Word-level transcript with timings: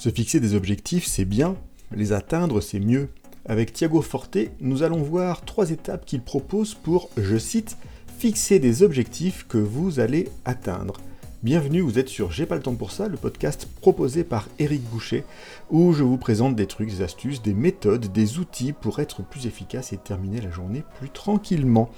Se 0.00 0.08
fixer 0.08 0.40
des 0.40 0.54
objectifs, 0.54 1.04
c'est 1.04 1.26
bien, 1.26 1.56
les 1.94 2.14
atteindre, 2.14 2.62
c'est 2.62 2.80
mieux. 2.80 3.10
Avec 3.44 3.74
Thiago 3.74 4.00
Forte, 4.00 4.38
nous 4.58 4.82
allons 4.82 5.02
voir 5.02 5.44
trois 5.44 5.72
étapes 5.72 6.06
qu'il 6.06 6.22
propose 6.22 6.72
pour, 6.72 7.10
je 7.18 7.36
cite, 7.36 7.76
fixer 8.16 8.58
des 8.60 8.82
objectifs 8.82 9.46
que 9.46 9.58
vous 9.58 10.00
allez 10.00 10.30
atteindre. 10.46 10.94
Bienvenue, 11.42 11.82
vous 11.82 11.98
êtes 11.98 12.08
sur 12.08 12.30
J'ai 12.32 12.46
pas 12.46 12.54
le 12.54 12.62
temps 12.62 12.74
pour 12.74 12.92
ça, 12.92 13.08
le 13.08 13.18
podcast 13.18 13.68
proposé 13.82 14.24
par 14.24 14.48
Eric 14.58 14.82
Boucher, 14.84 15.22
où 15.70 15.92
je 15.92 16.02
vous 16.02 16.16
présente 16.16 16.56
des 16.56 16.66
trucs, 16.66 16.88
des 16.88 17.02
astuces, 17.02 17.42
des 17.42 17.52
méthodes, 17.52 18.10
des 18.10 18.38
outils 18.38 18.72
pour 18.72 19.00
être 19.00 19.22
plus 19.22 19.46
efficace 19.46 19.92
et 19.92 19.98
terminer 19.98 20.40
la 20.40 20.50
journée 20.50 20.82
plus 20.98 21.10
tranquillement. 21.10 21.90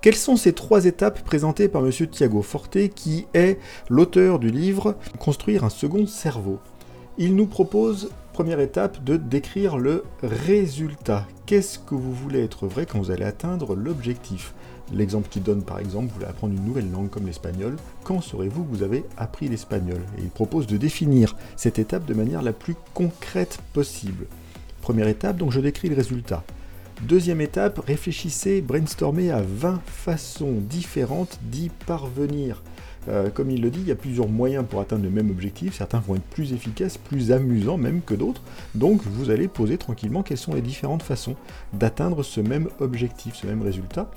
Quelles 0.00 0.14
sont 0.14 0.36
ces 0.36 0.54
trois 0.54 0.86
étapes 0.86 1.22
présentées 1.22 1.68
par 1.68 1.82
Monsieur 1.82 2.06
Thiago 2.06 2.40
Forte, 2.40 2.88
qui 2.94 3.26
est 3.34 3.58
l'auteur 3.90 4.38
du 4.38 4.50
livre 4.50 4.96
Construire 5.18 5.64
un 5.64 5.70
second 5.70 6.06
cerveau 6.06 6.58
il 7.22 7.36
nous 7.36 7.46
propose, 7.46 8.10
première 8.32 8.58
étape, 8.58 9.04
de 9.04 9.16
décrire 9.16 9.78
le 9.78 10.02
résultat. 10.24 11.28
Qu'est-ce 11.46 11.78
que 11.78 11.94
vous 11.94 12.12
voulez 12.12 12.42
être 12.42 12.66
vrai 12.66 12.84
quand 12.84 12.98
vous 12.98 13.12
allez 13.12 13.22
atteindre 13.22 13.76
l'objectif? 13.76 14.54
L'exemple 14.92 15.28
qu'il 15.28 15.44
donne 15.44 15.62
par 15.62 15.78
exemple, 15.78 16.08
vous 16.08 16.14
voulez 16.14 16.26
apprendre 16.26 16.54
une 16.54 16.64
nouvelle 16.64 16.90
langue 16.90 17.10
comme 17.10 17.26
l'espagnol, 17.26 17.76
quand 18.02 18.20
saurez-vous 18.20 18.64
que 18.64 18.76
vous 18.76 18.82
avez 18.82 19.04
appris 19.16 19.46
l'espagnol? 19.48 20.00
Et 20.18 20.22
il 20.22 20.30
propose 20.30 20.66
de 20.66 20.76
définir 20.76 21.36
cette 21.54 21.78
étape 21.78 22.06
de 22.06 22.14
manière 22.14 22.42
la 22.42 22.52
plus 22.52 22.74
concrète 22.92 23.60
possible. 23.72 24.26
Première 24.80 25.06
étape, 25.06 25.36
donc 25.36 25.52
je 25.52 25.60
décris 25.60 25.90
le 25.90 25.94
résultat. 25.94 26.42
Deuxième 27.02 27.40
étape, 27.40 27.78
réfléchissez, 27.78 28.62
brainstormez 28.62 29.30
à 29.30 29.42
20 29.42 29.80
façons 29.86 30.54
différentes 30.58 31.38
d'y 31.44 31.68
parvenir. 31.86 32.64
Euh, 33.08 33.30
comme 33.30 33.50
il 33.50 33.60
le 33.60 33.70
dit, 33.70 33.80
il 33.80 33.88
y 33.88 33.92
a 33.92 33.96
plusieurs 33.96 34.28
moyens 34.28 34.64
pour 34.68 34.80
atteindre 34.80 35.04
le 35.04 35.10
même 35.10 35.30
objectif. 35.30 35.74
Certains 35.74 36.00
vont 36.00 36.14
être 36.14 36.22
plus 36.22 36.52
efficaces, 36.52 36.98
plus 36.98 37.32
amusants 37.32 37.78
même 37.78 38.00
que 38.02 38.14
d'autres. 38.14 38.42
Donc 38.74 39.02
vous 39.04 39.30
allez 39.30 39.48
poser 39.48 39.78
tranquillement 39.78 40.22
quelles 40.22 40.38
sont 40.38 40.54
les 40.54 40.62
différentes 40.62 41.02
façons 41.02 41.36
d'atteindre 41.72 42.22
ce 42.22 42.40
même 42.40 42.68
objectif, 42.80 43.34
ce 43.34 43.46
même 43.46 43.62
résultat. 43.62 44.10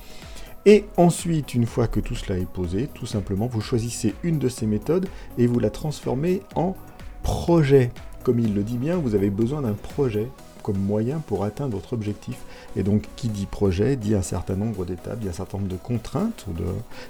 Et 0.67 0.85
ensuite, 0.97 1.53
une 1.53 1.67
fois 1.67 1.87
que 1.87 1.99
tout 1.99 2.15
cela 2.15 2.39
est 2.39 2.49
posé, 2.49 2.87
tout 2.93 3.05
simplement, 3.05 3.45
vous 3.45 3.61
choisissez 3.61 4.15
une 4.23 4.39
de 4.39 4.49
ces 4.49 4.65
méthodes 4.65 5.07
et 5.37 5.45
vous 5.45 5.59
la 5.59 5.69
transformez 5.69 6.41
en 6.55 6.75
projet. 7.21 7.91
Comme 8.23 8.39
il 8.39 8.55
le 8.55 8.63
dit 8.63 8.77
bien, 8.77 8.97
vous 8.97 9.13
avez 9.13 9.29
besoin 9.29 9.61
d'un 9.61 9.73
projet 9.73 10.27
comme 10.65 10.79
moyen 10.79 11.21
pour 11.27 11.43
atteindre 11.43 11.75
votre 11.75 11.93
objectif. 11.93 12.37
Et 12.75 12.81
donc, 12.81 13.03
qui 13.15 13.27
dit 13.27 13.45
projet 13.45 13.95
dit 13.95 14.15
un 14.15 14.23
certain 14.23 14.55
nombre 14.55 14.83
d'étapes, 14.83 15.19
dit 15.19 15.29
un 15.29 15.31
certain 15.31 15.59
nombre 15.59 15.69
de 15.69 15.77
contraintes 15.77 16.47
ou 16.49 16.53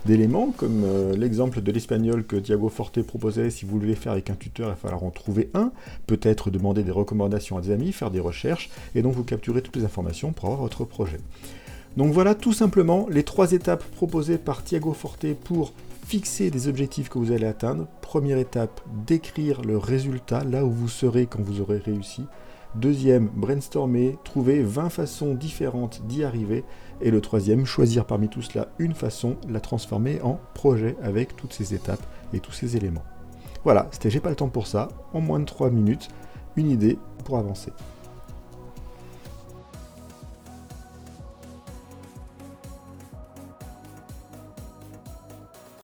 d'éléments, 0.06 0.54
comme 0.58 0.84
euh, 0.84 1.16
l'exemple 1.16 1.62
de 1.62 1.72
l'espagnol 1.72 2.26
que 2.26 2.36
Thiago 2.36 2.68
Forte 2.68 3.02
proposait. 3.02 3.50
Si 3.50 3.66
vous 3.66 3.80
voulez 3.80 3.96
faire 3.96 4.12
avec 4.12 4.30
un 4.30 4.36
tuteur, 4.36 4.68
il 4.68 4.72
va 4.72 4.76
falloir 4.76 5.06
en 5.06 5.10
trouver 5.10 5.52
un. 5.54 5.72
Peut-être 6.06 6.50
demander 6.50 6.84
des 6.84 6.92
recommandations 6.92 7.58
à 7.58 7.62
des 7.62 7.72
amis, 7.72 7.94
faire 7.94 8.12
des 8.12 8.20
recherches, 8.20 8.70
et 8.94 9.02
donc 9.02 9.14
vous 9.14 9.24
capturez 9.24 9.62
toutes 9.62 9.78
les 9.78 9.86
informations 9.86 10.34
pour 10.34 10.48
avoir 10.48 10.60
votre 10.60 10.84
projet. 10.84 11.20
Donc 11.96 12.12
voilà 12.12 12.36
tout 12.36 12.52
simplement 12.52 13.08
les 13.10 13.24
trois 13.24 13.54
étapes 13.54 13.86
proposées 13.96 14.38
par 14.38 14.66
Thiago 14.66 14.92
Forte 14.92 15.34
pour 15.34 15.72
fixer 16.06 16.52
des 16.52 16.68
objectifs 16.68 17.08
que 17.08 17.20
vous 17.20 17.32
allez 17.32 17.48
atteindre. 17.48 17.88
Première 18.02 18.38
étape, 18.38 18.82
décrire 19.08 19.62
le 19.62 19.78
résultat, 19.78 20.44
là 20.44 20.66
où 20.66 20.72
vous 20.72 20.90
serez 20.90 21.26
quand 21.26 21.42
vous 21.42 21.62
aurez 21.62 21.78
réussi. 21.78 22.24
Deuxième, 22.74 23.28
brainstormer, 23.28 24.18
trouver 24.24 24.64
20 24.64 24.90
façons 24.90 25.34
différentes 25.34 26.02
d'y 26.08 26.24
arriver. 26.24 26.64
Et 27.02 27.12
le 27.12 27.22
troisième, 27.22 27.66
choisir 27.66 28.06
parmi 28.06 28.28
tout 28.28 28.42
cela 28.42 28.68
une 28.80 28.94
façon, 28.94 29.38
la 29.48 29.60
transformer 29.60 30.22
en 30.22 30.40
projet 30.54 30.98
avec 31.02 31.36
toutes 31.36 31.54
ces 31.54 31.74
étapes 31.74 32.06
et 32.34 32.40
tous 32.40 32.52
ces 32.52 32.76
éléments. 32.76 33.04
Voilà, 33.64 33.88
c'était 33.92 34.10
J'ai 34.10 34.20
pas 34.20 34.30
le 34.30 34.36
temps 34.36 34.50
pour 34.50 34.68
ça, 34.68 34.90
en 35.14 35.22
moins 35.22 35.40
de 35.40 35.46
3 35.46 35.70
minutes, 35.70 36.10
une 36.56 36.70
idée 36.70 36.98
pour 37.24 37.38
avancer. 37.38 37.72